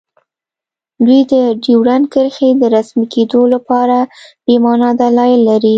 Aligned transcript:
دوی 1.05 1.21
د 1.31 1.33
ډیورنډ 1.63 2.05
کرښې 2.13 2.49
د 2.61 2.63
رسمي 2.75 3.05
کیدو 3.13 3.41
لپاره 3.53 3.97
بې 4.45 4.55
مانا 4.63 4.89
دلایل 5.01 5.41
لري 5.49 5.69